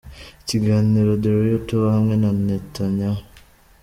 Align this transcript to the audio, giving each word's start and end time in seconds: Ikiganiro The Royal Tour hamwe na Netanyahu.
Ikiganiro 0.41 1.11
The 1.21 1.29
Royal 1.35 1.61
Tour 1.67 1.85
hamwe 1.95 2.15
na 2.21 2.29
Netanyahu. 2.45 3.23